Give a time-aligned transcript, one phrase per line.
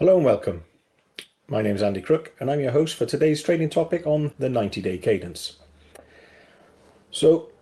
[0.00, 0.64] Hello and welcome.
[1.46, 4.48] My name is Andy Crook and I'm your host for today's training topic on the
[4.48, 5.58] 90 day cadence.
[7.12, 7.52] So,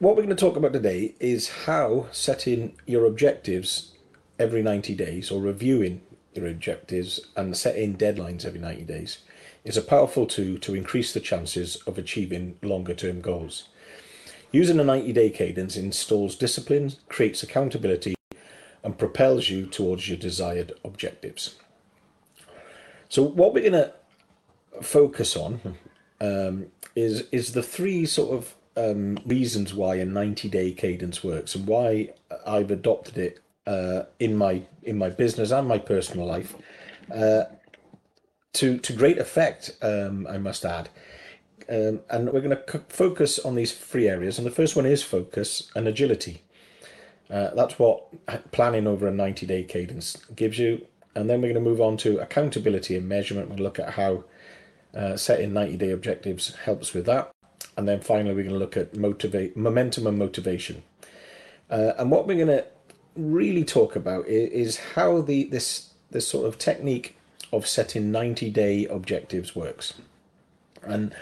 [0.00, 3.92] what we're going to talk about today is how setting your objectives
[4.40, 9.18] every 90 days or reviewing your objectives and setting deadlines every 90 days
[9.62, 13.68] is a powerful tool to increase the chances of achieving longer term goals.
[14.50, 18.16] Using a 90 day cadence installs discipline, creates accountability,
[18.84, 21.56] and propels you towards your desired objectives.
[23.08, 23.92] So, what we're going to
[24.82, 25.60] focus on
[26.20, 31.54] um, is is the three sort of um, reasons why a 90 day cadence works
[31.54, 32.10] and why
[32.46, 36.54] I've adopted it uh, in my in my business and my personal life
[37.12, 37.44] uh,
[38.54, 39.72] to to great effect.
[39.80, 40.88] Um, I must add.
[41.66, 44.36] Um, and we're going to focus on these three areas.
[44.36, 46.42] And the first one is focus and agility.
[47.30, 48.06] Uh, that's what
[48.52, 50.86] planning over a 90 day cadence gives you.
[51.14, 53.48] And then we're going to move on to accountability and measurement.
[53.48, 54.24] We'll look at how
[54.94, 57.32] uh, setting 90 day objectives helps with that.
[57.76, 60.82] And then finally, we're going to look at motivate momentum and motivation.
[61.70, 62.64] Uh, and what we're going to
[63.16, 67.16] really talk about is, is how the this this sort of technique
[67.52, 69.94] of setting 90 day objectives works.
[70.82, 71.14] And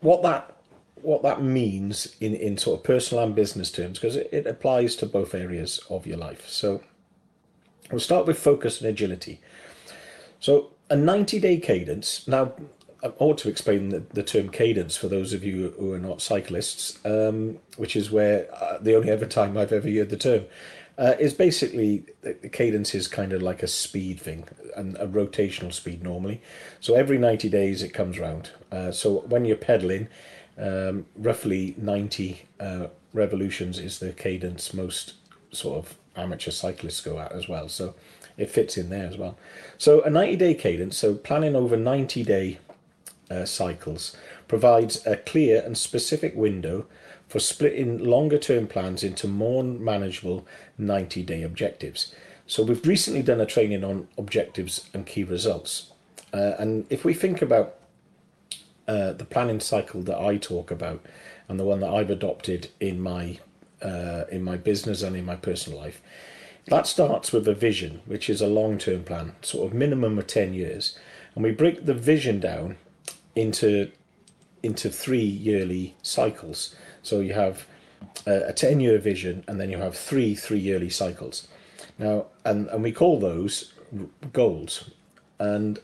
[0.00, 0.53] what that
[1.04, 4.96] what that means in, in sort of personal and business terms, because it, it applies
[4.96, 6.48] to both areas of your life.
[6.48, 6.82] So
[7.90, 9.40] we'll start with focus and agility.
[10.40, 12.26] So a 90 day cadence.
[12.26, 12.52] Now,
[13.02, 16.22] I ought to explain the, the term cadence for those of you who are not
[16.22, 20.44] cyclists, um, which is where uh, the only ever time I've ever heard the term.
[20.96, 25.72] Uh, is basically the cadence is kind of like a speed thing and a rotational
[25.72, 26.40] speed normally.
[26.78, 28.50] So every 90 days it comes round.
[28.70, 30.06] Uh, so when you're pedaling,
[30.58, 35.14] um, roughly 90 uh, revolutions is the cadence most
[35.52, 37.68] sort of amateur cyclists go at as well.
[37.68, 37.94] So
[38.36, 39.38] it fits in there as well.
[39.78, 42.58] So a 90 day cadence, so planning over 90 day
[43.30, 44.16] uh, cycles,
[44.48, 46.86] provides a clear and specific window
[47.28, 50.46] for splitting longer term plans into more manageable
[50.78, 52.14] 90 day objectives.
[52.46, 55.92] So we've recently done a training on objectives and key results.
[56.32, 57.76] Uh, and if we think about
[58.86, 61.04] uh, the planning cycle that I talk about
[61.48, 63.38] and the one that I've adopted in my
[63.82, 66.00] uh, in my business and in my personal life.
[66.66, 70.26] That starts with a vision, which is a long term plan, sort of minimum of
[70.26, 70.98] 10 years.
[71.34, 72.76] And we break the vision down
[73.34, 73.90] into
[74.62, 76.74] into three yearly cycles.
[77.02, 77.66] So you have
[78.26, 81.48] a 10 year vision and then you have three three yearly cycles.
[81.98, 83.72] Now, and, and we call those
[84.32, 84.90] goals.
[85.38, 85.78] And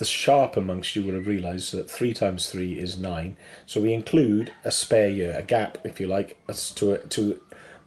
[0.00, 3.36] the sharp amongst you will have realised that three times three is nine.
[3.66, 6.38] So we include a spare year, a gap, if you like,
[6.76, 7.40] to to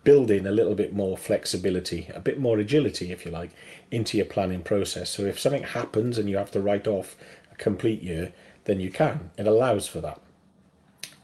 [0.04, 3.50] build in a little bit more flexibility, a bit more agility, if you like,
[3.90, 5.10] into your planning process.
[5.10, 7.16] So if something happens and you have to write off
[7.52, 8.32] a complete year,
[8.66, 9.32] then you can.
[9.36, 10.22] It allows for that.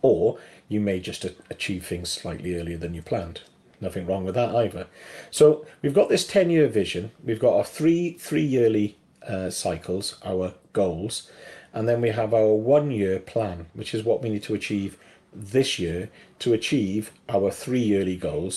[0.02, 3.42] Or you may just achieve things slightly earlier than you planned.
[3.80, 4.88] Nothing wrong with that either.
[5.30, 7.12] So we've got this 10 year vision.
[7.24, 8.98] We've got our three three yearly
[9.28, 10.54] uh, cycles, our
[10.84, 11.14] goals,
[11.76, 14.92] and then we have our one year plan, which is what we need to achieve
[15.54, 16.10] this year
[16.44, 18.56] to achieve our three yearly goals.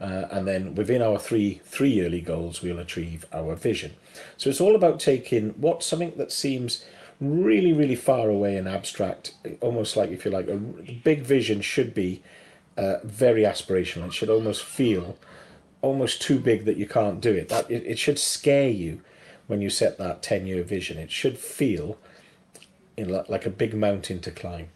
[0.00, 3.92] Uh, and then within our three three yearly goals, we'll achieve our vision.
[4.36, 6.84] So it's all about taking what something that seems
[7.20, 10.56] really, really far away and abstract, almost like if you like, a
[11.04, 12.22] big vision should be
[12.76, 14.06] uh, very aspirational.
[14.06, 15.16] It should almost feel
[15.82, 17.48] almost too big that you can't do it.
[17.48, 19.00] That it, it should scare you
[19.48, 20.98] when you set that 10 year vision.
[20.98, 21.98] It should feel
[22.96, 24.68] like a big mountain to climb.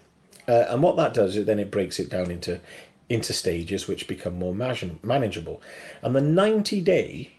[0.49, 2.61] Uh, and what that does is then it breaks it down into
[3.09, 5.61] into stages which become more manageable.
[6.03, 7.33] And the 90 day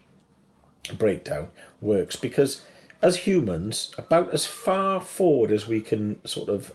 [0.96, 1.48] breakdown
[1.80, 2.62] works because
[3.02, 6.72] as humans, about as far forward as we can sort of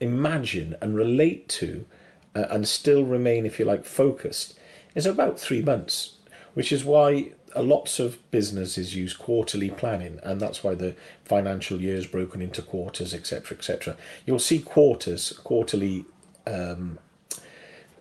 [0.00, 1.84] imagine and relate to
[2.34, 4.58] uh, and still remain, if you like, focused
[4.94, 6.14] is about three months,
[6.54, 11.96] which is why lots of businesses use quarterly planning, and that's why the financial year
[11.96, 13.96] is broken into quarters, etc., etc.
[14.26, 16.04] You'll see quarters, quarterly
[16.46, 16.98] um,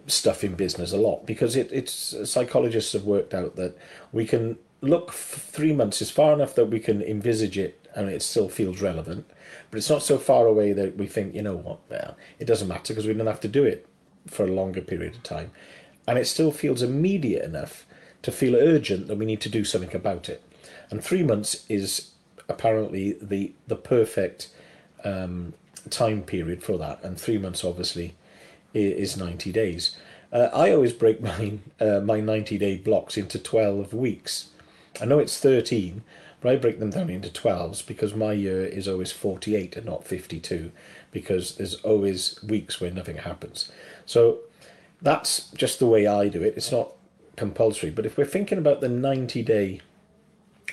[0.08, 3.78] stuff in business a lot because it, it's psychologists have worked out that
[4.12, 8.22] we can look three months is far enough that we can envisage it and it
[8.22, 9.26] still feels relevant,
[9.70, 12.68] but it's not so far away that we think, you know what, well, it doesn't
[12.68, 13.88] matter because we don't have to do it
[14.28, 15.52] for a longer period of time,
[16.08, 17.86] and it still feels immediate enough
[18.24, 20.44] to feel urgent that we need to do something about it.
[20.90, 22.12] And three months is
[22.50, 24.50] apparently the the perfect
[25.04, 25.54] um,
[25.90, 27.04] time period for that.
[27.04, 28.16] And three months obviously
[28.74, 29.96] is 90 days.
[30.32, 34.50] Uh, I always break my uh, my 90 day blocks into 12 weeks.
[35.02, 36.04] I know it's 13,
[36.42, 40.06] but I break them down into 12s because my year is always 48 and not
[40.06, 40.72] 52
[41.12, 43.72] because there's always weeks where nothing happens.
[44.06, 44.40] So
[45.02, 46.54] that's just the way I do it.
[46.56, 46.92] It's not
[47.36, 47.90] compulsory.
[47.90, 49.82] But if we're thinking about the 90 day,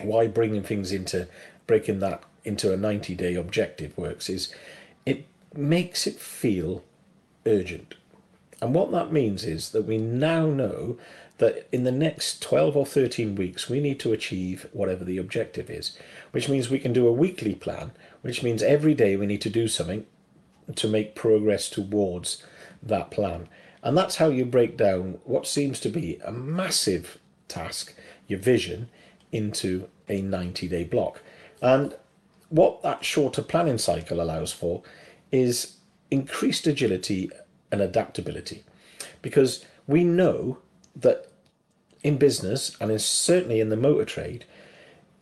[0.01, 1.29] why bringing things into
[1.67, 4.53] breaking that into a 90 day objective works is
[5.05, 6.83] it makes it feel
[7.47, 7.95] urgent.
[8.63, 10.99] And what that means is that we now know
[11.39, 15.71] that in the next 12 or 13 weeks, we need to achieve whatever the objective
[15.71, 15.97] is,
[16.33, 19.49] which means we can do a weekly plan, which means every day we need to
[19.49, 20.05] do something
[20.77, 22.45] to make progress towards
[22.83, 23.49] that plan.
[23.83, 27.19] And that's how you break down what seems to be a massive
[27.49, 27.95] task,
[28.27, 28.89] your vision,
[29.33, 31.23] into a 90 day block.
[31.63, 31.95] And
[32.49, 34.83] what that shorter planning cycle allows for
[35.33, 35.77] is
[36.11, 37.31] increased agility
[37.71, 38.65] and adaptability.
[39.23, 40.59] Because we know
[40.97, 41.31] that
[42.03, 44.45] in business and in, certainly in the motor trade,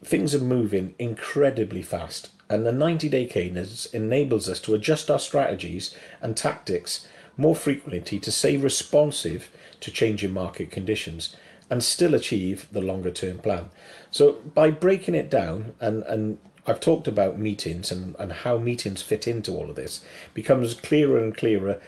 [0.02, 2.30] things are moving incredibly fast.
[2.48, 7.06] And the 90 day cadence enables us to adjust our strategies and tactics
[7.38, 9.48] more frequently to stay responsive
[9.80, 11.34] to changing market conditions
[11.70, 13.70] and still achieve the longer term plan.
[14.10, 19.00] So by breaking it down and, and I've talked about meetings and, and how meetings
[19.00, 20.02] fit into all of this
[20.34, 21.80] becomes clearer and clearer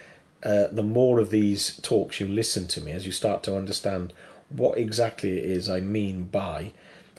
[0.43, 4.15] uh, the more of these talks you listen to me as you start to understand
[4.49, 6.73] what exactly it is I mean by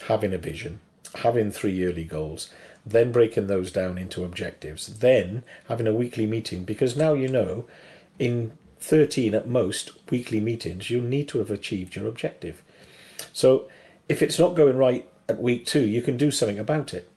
[0.08, 0.80] having a vision,
[1.16, 2.50] having three yearly goals,
[2.86, 7.66] then breaking those down into objectives, then having a weekly meeting because now you know
[8.22, 12.62] in 13 at most weekly meetings you'll need to have achieved your objective.
[13.34, 13.68] So
[14.08, 17.10] if it's not going right at week two, you can do something about it.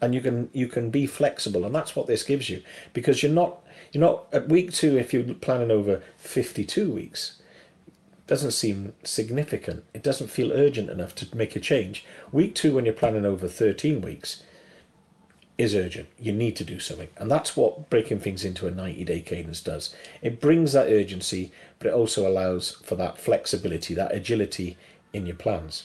[0.00, 2.62] And you can you can be flexible and that's what this gives you.
[2.92, 7.40] Because you're not you're not at week two if you're planning over 52 weeks
[8.26, 9.84] doesn't seem significant.
[9.94, 12.04] It doesn't feel urgent enough to make a change.
[12.30, 14.42] Week two when you're planning over 13 weeks
[15.58, 19.04] is urgent you need to do something and that's what breaking things into a 90
[19.04, 24.14] day cadence does it brings that urgency but it also allows for that flexibility that
[24.14, 24.76] agility
[25.12, 25.84] in your plans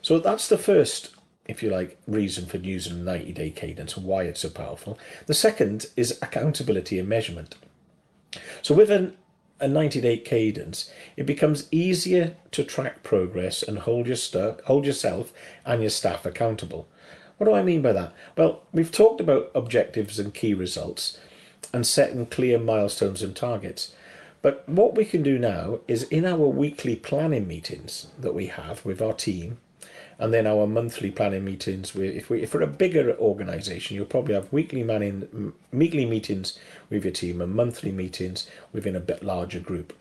[0.00, 1.14] so that's the first
[1.46, 4.98] if you like, reason for using a 90 day cadence and why it's so powerful.
[5.26, 7.56] The second is accountability and measurement.
[8.62, 9.16] So with an,
[9.60, 14.86] a 90 day cadence, it becomes easier to track progress and hold, your st- hold
[14.86, 15.32] yourself
[15.66, 16.88] and your staff accountable.
[17.38, 18.12] What do I mean by that?
[18.36, 21.18] Well, we've talked about objectives and key results
[21.72, 23.92] and setting clear milestones and targets.
[24.42, 28.84] But what we can do now is in our weekly planning meetings that we have
[28.84, 29.58] with our team
[30.18, 31.96] and then our monthly planning meetings.
[31.96, 36.58] If, we, if we're a bigger organisation, you'll probably have weekly manning, weekly meetings
[36.90, 39.92] with your team and monthly meetings within a bit larger group,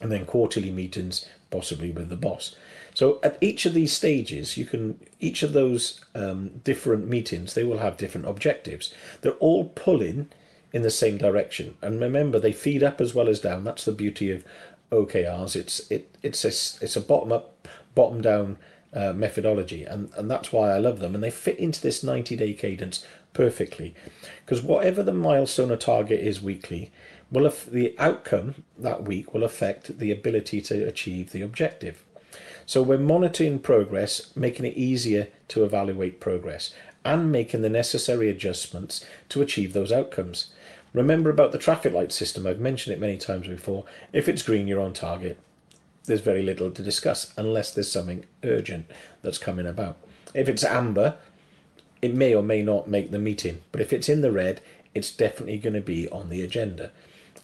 [0.00, 2.54] and then quarterly meetings possibly with the boss.
[2.98, 7.62] So at each of these stages, you can each of those um, different meetings they
[7.62, 8.92] will have different objectives.
[9.20, 10.30] They're all pulling
[10.72, 13.62] in the same direction, and remember they feed up as well as down.
[13.62, 14.44] That's the beauty of
[14.90, 15.54] OKRs.
[15.54, 16.48] It's it it's a
[16.84, 18.58] it's a bottom up, bottom down
[18.92, 21.14] uh, methodology, and, and that's why I love them.
[21.14, 23.94] And they fit into this 90 day cadence perfectly
[24.44, 26.90] because whatever the milestone or target is weekly,
[27.30, 32.02] will af- the outcome that week will affect the ability to achieve the objective.
[32.68, 39.02] So we're monitoring progress, making it easier to evaluate progress, and making the necessary adjustments
[39.30, 40.50] to achieve those outcomes.
[40.92, 43.86] Remember about the traffic light system, I've mentioned it many times before.
[44.12, 45.38] If it's green, you're on target
[46.08, 48.90] there's very little to discuss unless there's something urgent
[49.22, 49.98] that's coming about.
[50.34, 51.16] If it's amber,
[52.02, 54.60] it may or may not make the meeting, but if it's in the red,
[54.94, 56.90] it's definitely going to be on the agenda.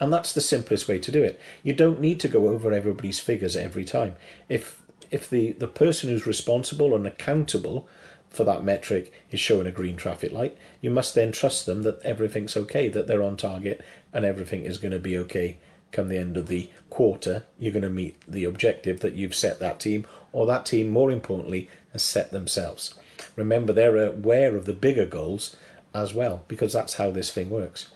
[0.01, 1.41] And that's the simplest way to do it.
[1.63, 4.17] You don't need to go over everybody's figures every time.
[4.49, 4.81] If
[5.15, 7.87] if the, the person who's responsible and accountable
[8.31, 12.03] for that metric is showing a green traffic light, you must then trust them that
[12.03, 13.81] everything's okay, that they're on target
[14.13, 15.57] and everything is going to be okay
[15.93, 19.61] come the end of the quarter, you're going to meet the objective that you've set
[19.61, 22.95] that team, or that team, more importantly, has set themselves.
[23.37, 25.55] Remember, they're aware of the bigger goals
[25.95, 27.87] as well, because that's how this thing works.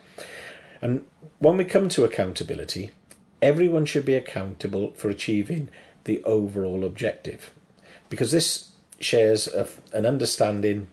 [0.81, 1.05] And
[1.41, 2.93] when we come to accountability,
[3.43, 5.69] everyone should be accountable for achieving
[6.09, 7.51] the overall objective,
[8.09, 10.89] because this shares a, an understanding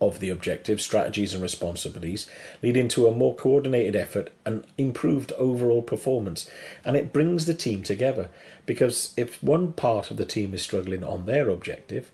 [0.00, 2.26] of the objectives, strategies, and responsibilities,
[2.62, 6.48] leading to a more coordinated effort and improved overall performance.
[6.82, 8.30] And it brings the team together
[8.64, 12.10] because if one part of the team is struggling on their objective,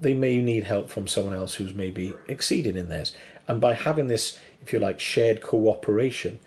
[0.00, 3.14] they may need help from someone else who's maybe exceeding in theirs.
[3.46, 6.40] And by having this, if you like, shared cooperation,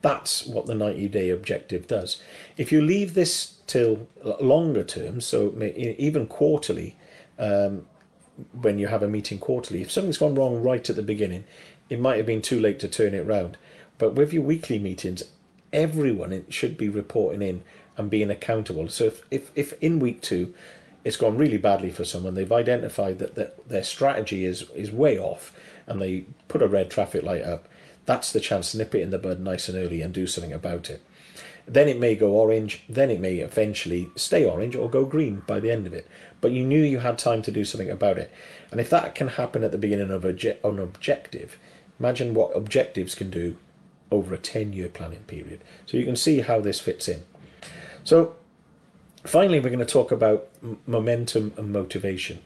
[0.00, 2.22] that's what the 90 day objective does.
[2.56, 4.08] If you leave this till
[4.40, 6.96] longer term, so even quarterly,
[7.38, 7.86] um,
[8.52, 9.82] when you have a meeting quarterly.
[9.82, 11.44] If something's gone wrong right at the beginning,
[11.88, 13.56] it might have been too late to turn it round.
[13.98, 15.22] But with your weekly meetings,
[15.72, 17.62] everyone should be reporting in
[17.96, 18.88] and being accountable.
[18.88, 20.54] So if, if, if in week two
[21.04, 25.18] it's gone really badly for someone, they've identified that, that their strategy is, is way
[25.18, 25.52] off
[25.86, 27.68] and they put a red traffic light up,
[28.06, 30.52] that's the chance to nip it in the bud nice and early and do something
[30.52, 31.02] about it.
[31.68, 35.60] Then it may go orange, then it may eventually stay orange or go green by
[35.60, 36.08] the end of it.
[36.40, 38.32] But you knew you had time to do something about it.
[38.70, 41.58] And if that can happen at the beginning of an objective,
[42.00, 43.56] imagine what objectives can do
[44.10, 45.62] over a 10 year planning period.
[45.84, 47.24] So you can see how this fits in.
[48.02, 48.36] So
[49.24, 50.48] finally, we're going to talk about
[50.86, 52.40] momentum and motivation.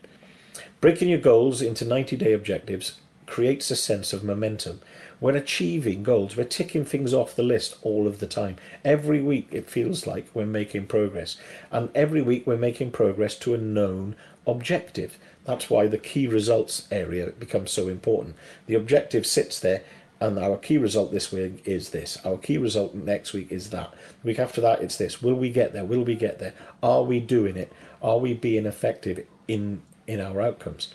[0.80, 2.98] Breaking your goals into 90 day objectives
[3.32, 4.78] creates a sense of momentum.
[5.18, 8.56] We're achieving goals, we're ticking things off the list all of the time.
[8.84, 11.38] Every week it feels like we're making progress.
[11.70, 15.16] And every week we're making progress to a known objective.
[15.46, 18.36] That's why the key results area becomes so important.
[18.66, 19.82] The objective sits there
[20.20, 22.18] and our key result this week is this.
[22.26, 23.94] Our key result next week is that.
[24.20, 25.22] The week after that, it's this.
[25.22, 25.86] Will we get there?
[25.86, 26.52] Will we get there?
[26.82, 27.72] Are we doing it?
[28.02, 30.94] Are we being effective in in our outcomes?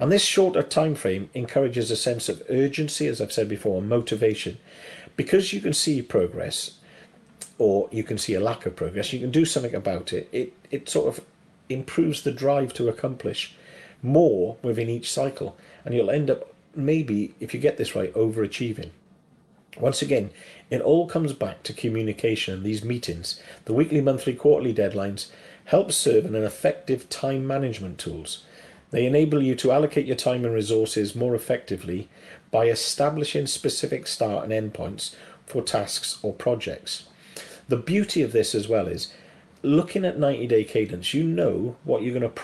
[0.00, 3.88] And this shorter time frame encourages a sense of urgency, as I've said before, and
[3.88, 4.58] motivation,
[5.16, 6.72] because you can see progress,
[7.58, 9.12] or you can see a lack of progress.
[9.12, 10.28] You can do something about it.
[10.30, 11.24] It it sort of
[11.68, 13.54] improves the drive to accomplish
[14.02, 18.90] more within each cycle, and you'll end up maybe, if you get this right, overachieving.
[19.78, 20.30] Once again,
[20.70, 23.40] it all comes back to communication and these meetings.
[23.64, 25.26] The weekly, monthly, quarterly deadlines
[25.66, 28.44] help serve as an effective time management tools.
[28.90, 32.08] They enable you to allocate your time and resources more effectively
[32.50, 35.14] by establishing specific start and endpoints
[35.46, 37.04] for tasks or projects.
[37.68, 39.12] The beauty of this as well is
[39.62, 42.42] looking at 90 day cadence, you know what you're going to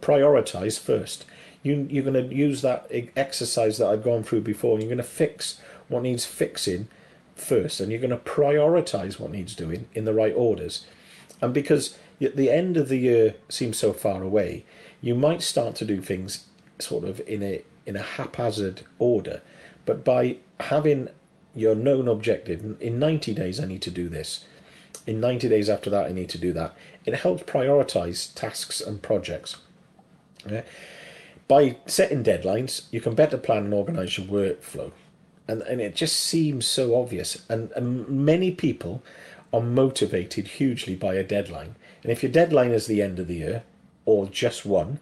[0.00, 1.24] prioritize first
[1.62, 4.96] you, you're going to use that exercise that I've gone through before, and you're going
[4.98, 6.88] to fix what needs fixing
[7.36, 10.86] first, and you're going to prioritize what needs doing in the right orders.
[11.40, 14.64] And because the end of the year seems so far away,
[15.02, 16.46] you might start to do things
[16.78, 19.42] sort of in a in a haphazard order.
[19.84, 21.08] But by having
[21.54, 24.44] your known objective, in 90 days I need to do this,
[25.06, 29.02] in 90 days after that I need to do that, it helps prioritize tasks and
[29.02, 29.58] projects.
[30.48, 30.62] Yeah?
[31.52, 34.90] by setting deadlines, you can better plan and organize your workflow.
[35.46, 37.42] And, and it just seems so obvious.
[37.50, 39.02] And, and many people
[39.52, 41.76] are motivated hugely by a deadline.
[42.02, 43.64] And if your deadline is the end of the year,
[44.04, 44.98] or just one,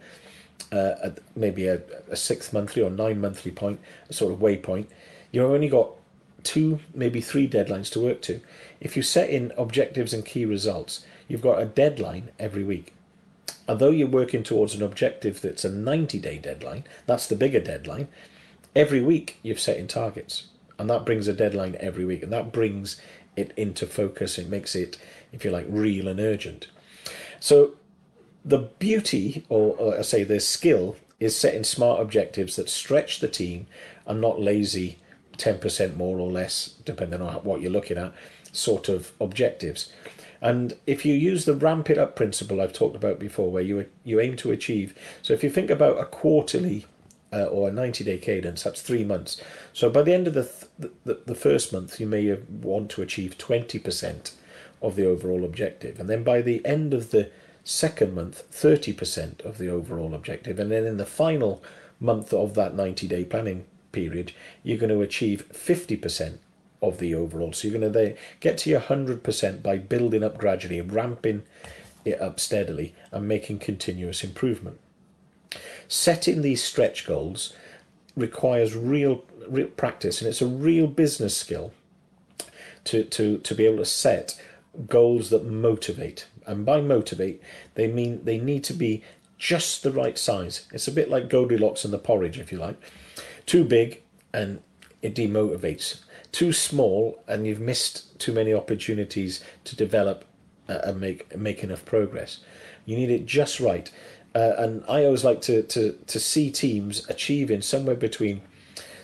[0.72, 1.80] uh, maybe a,
[2.10, 4.86] a six monthly or nine monthly point, a sort of waypoint,
[5.32, 5.90] you've only got
[6.42, 8.40] two, maybe three deadlines to work to.
[8.80, 12.94] If you set in objectives and key results, you've got a deadline every week
[13.70, 18.08] although you're working towards an objective that's a 90 day deadline, that's the bigger deadline,
[18.74, 20.48] every week you've set in targets.
[20.76, 22.22] And that brings a deadline every week.
[22.24, 23.00] And that brings
[23.36, 24.38] it into focus.
[24.38, 24.98] It makes it,
[25.32, 26.66] if you like, real and urgent.
[27.38, 27.74] So
[28.44, 33.28] the beauty, or, or I say the skill, is setting smart objectives that stretch the
[33.28, 33.66] team
[34.06, 34.98] and not lazy
[35.36, 38.12] 10% more or less, depending on what you're looking at,
[38.52, 39.92] sort of objectives.
[40.40, 43.86] And if you use the ramp it up principle I've talked about before, where you
[44.04, 46.86] you aim to achieve, so if you think about a quarterly
[47.32, 49.40] uh, or a 90 day cadence, that's three months.
[49.72, 53.02] So by the end of the, th- the, the first month, you may want to
[53.02, 54.32] achieve 20%
[54.82, 56.00] of the overall objective.
[56.00, 57.30] And then by the end of the
[57.64, 60.58] second month, 30% of the overall objective.
[60.58, 61.62] And then in the final
[61.98, 66.38] month of that 90 day planning period, you're going to achieve 50%
[66.82, 67.52] of the overall.
[67.52, 71.42] So you're going to get to your 100% by building up gradually, ramping
[72.04, 74.80] it up steadily, and making continuous improvement.
[75.88, 77.52] Setting these stretch goals
[78.16, 81.72] requires real, real practice, and it's a real business skill
[82.84, 84.40] to, to, to be able to set
[84.86, 86.26] goals that motivate.
[86.46, 87.42] And by motivate,
[87.74, 89.02] they mean they need to be
[89.38, 90.66] just the right size.
[90.72, 92.76] It's a bit like Goldilocks and the porridge, if you like.
[93.46, 94.60] Too big, and
[95.02, 96.00] it demotivates
[96.32, 100.24] too small and you've missed too many opportunities to develop
[100.68, 102.38] and make make enough progress.
[102.84, 103.90] You need it just right.
[104.34, 108.42] Uh, and I always like to, to, to see teams achieving somewhere between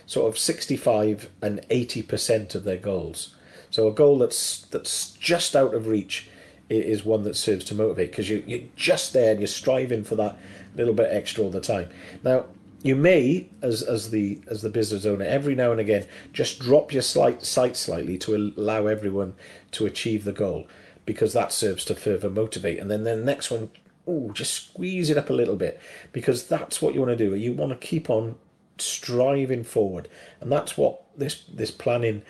[0.05, 3.35] sort of 65 and 80% of their goals.
[3.77, 6.27] So a goal that's that's just out of reach
[6.67, 10.15] is one that serves to motivate because you, you're just there and you're striving for
[10.15, 10.35] that
[10.75, 11.87] little bit extra all the time.
[12.23, 12.45] Now,
[12.81, 16.91] you may, as as the as the business owner, every now and again, just drop
[16.91, 19.35] your slight sight slightly to allow everyone
[19.73, 20.67] to achieve the goal,
[21.05, 22.79] because that serves to further motivate.
[22.79, 23.69] And then the next one
[24.07, 25.79] oh, just squeeze it up a little bit
[26.13, 27.35] because that's what you want to do.
[27.35, 28.37] You want to keep on
[28.79, 30.07] striving forward,
[30.41, 32.23] and that's what this this planning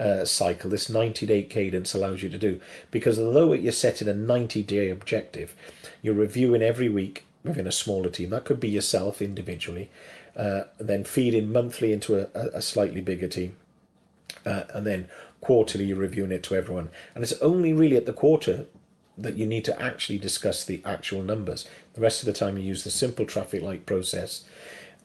[0.00, 2.60] uh, cycle, this 90 day cadence allows you to do.
[2.90, 5.54] Because although you're setting a 90 day objective,
[6.02, 8.30] you're reviewing every week within a smaller team.
[8.30, 9.90] That could be yourself individually,
[10.36, 13.56] uh, then feeding monthly into a, a slightly bigger team,
[14.44, 15.08] uh, and then
[15.40, 16.90] quarterly you're reviewing it to everyone.
[17.14, 18.66] And it's only really at the quarter
[19.16, 21.68] that you need to actually discuss the actual numbers.
[21.94, 24.44] The rest of the time you use the simple traffic light process.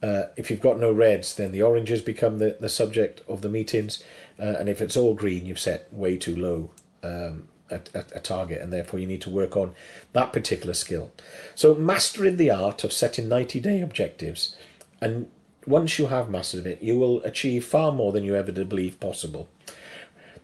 [0.01, 3.49] Uh, if you've got no reds, then the oranges become the, the subject of the
[3.49, 4.03] meetings.
[4.39, 6.69] Uh, and if it's all green, you've set way too low
[7.03, 9.73] um, a, a, a, target, and therefore you need to work on
[10.13, 11.11] that particular skill.
[11.55, 14.55] So, mastering the art of setting 90 day objectives,
[15.01, 15.27] and
[15.65, 18.99] once you have mastered it, you will achieve far more than you ever did believe
[18.99, 19.47] possible.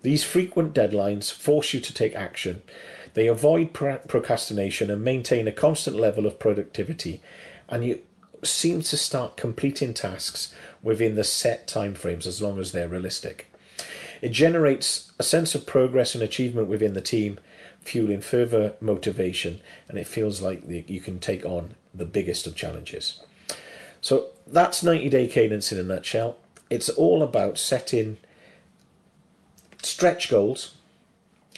[0.01, 2.63] These frequent deadlines force you to take action.
[3.13, 7.21] They avoid procrastination and maintain a constant level of productivity,
[7.69, 7.99] and you
[8.43, 13.50] seem to start completing tasks within the set timeframes as long as they're realistic.
[14.21, 17.39] It generates a sense of progress and achievement within the team,
[17.81, 23.19] fueling further motivation, and it feels like you can take on the biggest of challenges.
[23.99, 26.37] So that's 90 day cadence in a nutshell.
[26.69, 28.17] It's all about setting
[29.83, 30.75] stretch goals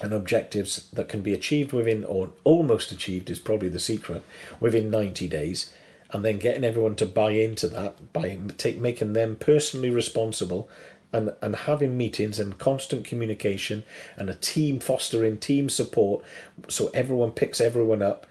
[0.01, 4.23] and objectives that can be achieved within, or almost achieved is probably the secret,
[4.59, 5.71] within 90 days,
[6.11, 10.69] and then getting everyone to buy into that by take, making them personally responsible
[11.13, 13.83] and, and having meetings and constant communication
[14.17, 16.23] and a team fostering team support
[16.67, 18.25] so everyone picks everyone up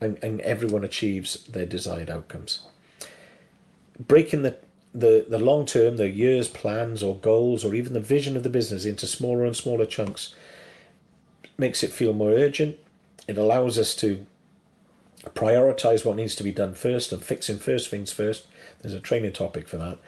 [0.00, 2.60] and, and everyone achieves their desired outcomes.
[3.98, 4.56] Breaking the
[4.94, 8.48] the, the long term, the year's plans or goals or even the vision of the
[8.48, 10.34] business into smaller and smaller chunks
[11.58, 12.78] makes it feel more urgent.
[13.28, 14.26] It allows us to
[15.34, 18.46] prioritize what needs to be done first and fixing first things first.
[18.80, 19.98] There's a training topic for that.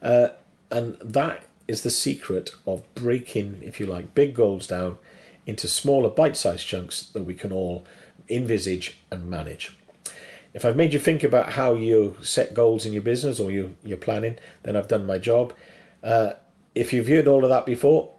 [0.00, 0.28] Uh,
[0.70, 4.98] and that is the secret of breaking, if you like, big goals down
[5.46, 7.86] into smaller bite sized chunks that we can all
[8.28, 9.76] envisage and manage.
[10.54, 13.76] If I've made you think about how you set goals in your business or you,
[13.84, 15.52] you're planning, then I've done my job.
[16.02, 16.32] Uh,
[16.74, 18.10] if you've heard all of that before,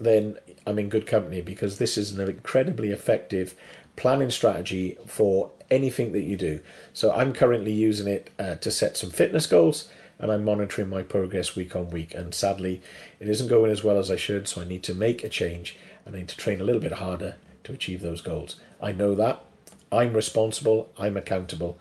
[0.00, 3.54] then I'm in good company because this is an incredibly effective
[3.96, 6.60] planning strategy for anything that you do.
[6.92, 9.88] So I'm currently using it uh, to set some fitness goals
[10.18, 12.14] and I'm monitoring my progress week on week.
[12.14, 12.82] And sadly,
[13.20, 15.76] it isn't going as well as I should, so I need to make a change
[16.04, 18.56] and I need to train a little bit harder to achieve those goals.
[18.80, 19.42] I know that.
[19.90, 21.78] I'm responsible, I'm accountable,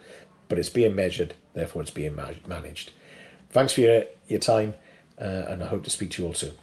[0.48, 2.91] but it's being measured, therefore it's being managed.
[3.50, 4.76] Thanks for your, your time,
[5.19, 6.54] uh, and I hope to speak to you all soon.